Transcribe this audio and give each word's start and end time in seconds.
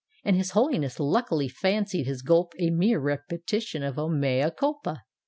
And 0.23 0.35
His 0.35 0.49
Holiness 0.53 0.99
luckily 0.99 1.47
fancied 1.47 2.07
his 2.07 2.23
gulp 2.23 2.53
a 2.57 2.71
Mere 2.71 2.99
repetition 2.99 3.83
of 3.83 3.99
O 3.99 4.09
mea 4.09 4.49
culpa!) 4.49 5.03